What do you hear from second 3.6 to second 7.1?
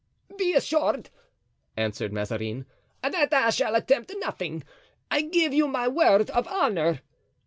attempt nothing; I give you my word of honor."